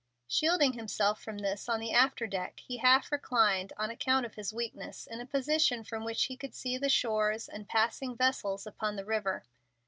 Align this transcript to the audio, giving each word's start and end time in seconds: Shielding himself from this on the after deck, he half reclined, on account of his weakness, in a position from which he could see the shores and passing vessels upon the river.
Shielding 0.27 0.73
himself 0.73 1.21
from 1.21 1.37
this 1.37 1.69
on 1.69 1.79
the 1.79 1.91
after 1.91 2.25
deck, 2.25 2.59
he 2.61 2.77
half 2.77 3.11
reclined, 3.11 3.71
on 3.77 3.91
account 3.91 4.25
of 4.25 4.33
his 4.33 4.51
weakness, 4.51 5.05
in 5.05 5.21
a 5.21 5.27
position 5.27 5.83
from 5.83 6.03
which 6.03 6.23
he 6.23 6.35
could 6.35 6.55
see 6.55 6.75
the 6.79 6.89
shores 6.89 7.47
and 7.47 7.69
passing 7.69 8.15
vessels 8.15 8.65
upon 8.65 8.95
the 8.95 9.05
river. 9.05 9.43